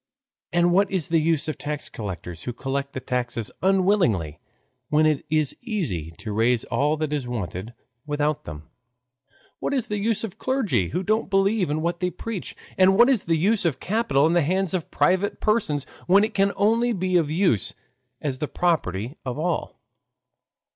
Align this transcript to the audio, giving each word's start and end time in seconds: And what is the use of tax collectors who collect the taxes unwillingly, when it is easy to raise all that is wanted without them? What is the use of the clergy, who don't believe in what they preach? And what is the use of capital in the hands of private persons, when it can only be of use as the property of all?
And 0.51 0.71
what 0.71 0.89
is 0.89 1.09
the 1.09 1.19
use 1.21 1.47
of 1.47 1.59
tax 1.59 1.87
collectors 1.87 2.41
who 2.45 2.53
collect 2.53 2.93
the 2.93 2.99
taxes 2.99 3.51
unwillingly, 3.61 4.39
when 4.89 5.05
it 5.05 5.23
is 5.29 5.55
easy 5.61 6.09
to 6.17 6.31
raise 6.33 6.63
all 6.63 6.97
that 6.97 7.13
is 7.13 7.27
wanted 7.27 7.75
without 8.07 8.43
them? 8.45 8.63
What 9.59 9.75
is 9.75 9.89
the 9.89 9.99
use 9.99 10.23
of 10.23 10.31
the 10.31 10.35
clergy, 10.37 10.89
who 10.89 11.03
don't 11.03 11.29
believe 11.29 11.69
in 11.69 11.83
what 11.83 11.99
they 11.99 12.09
preach? 12.09 12.55
And 12.79 12.97
what 12.97 13.11
is 13.11 13.25
the 13.25 13.37
use 13.37 13.63
of 13.63 13.79
capital 13.79 14.25
in 14.25 14.33
the 14.33 14.41
hands 14.41 14.73
of 14.73 14.89
private 14.89 15.39
persons, 15.39 15.83
when 16.07 16.23
it 16.23 16.33
can 16.33 16.51
only 16.55 16.93
be 16.93 17.15
of 17.15 17.29
use 17.29 17.75
as 18.21 18.39
the 18.39 18.47
property 18.47 19.17
of 19.23 19.37
all? 19.37 19.79